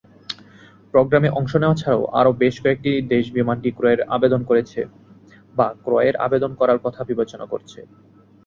প্রোগ্রামে 0.93 1.29
অংশ 1.29 1.51
নেয়া 1.55 1.75
ছাড়াও 1.75 2.03
আরো 2.19 2.31
বেশ 2.33 2.55
কয়েকটি 2.63 2.91
দেশ 3.13 3.25
বিমানটি 3.31 3.69
ক্রয়ের 3.71 4.01
আবেদন 4.15 4.41
করেছে, 4.43 4.79
বা 5.55 5.67
ক্রয়ের 5.83 6.15
আবেদন 6.17 6.51
করার 6.59 6.79
কথা 6.85 7.01
বিবেচনা 7.03 7.45
করছে। 7.45 7.79